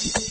[0.00, 0.27] Peace.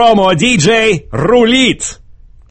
[0.00, 2.00] Промо-диджей рулит!